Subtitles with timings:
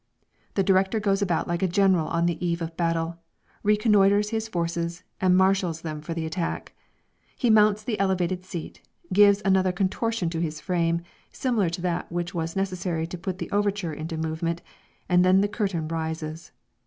[0.55, 3.19] The director goes about like a general on the eve of battle,
[3.61, 6.73] reconnoitres his forces, and marshals them for the attack.
[7.37, 8.81] He mounts the elevated seat,
[9.13, 13.51] gives another contortion to his frame, similar to that which was necessary to put the
[13.51, 14.63] overture in movement,
[15.07, 16.51] and then the curtain rises.